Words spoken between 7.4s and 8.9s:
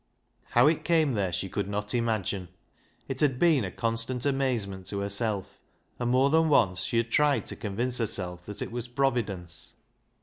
to convince herself that it was